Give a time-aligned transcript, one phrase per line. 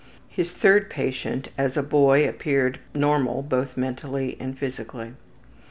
[0.29, 5.13] His third patient as a boy appeared normal both mentally and physically.